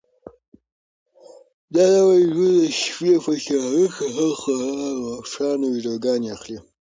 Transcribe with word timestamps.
دا 1.73 1.83
نوی 1.95 2.21
ډرون 2.35 2.51
د 2.61 2.63
شپې 2.81 3.13
په 3.23 3.31
تیاره 3.43 3.85
کې 3.95 4.07
هم 4.15 4.29
خورا 4.39 4.71
روښانه 5.01 5.65
ویډیوګانې 5.69 6.29
اخلي. 6.37 6.59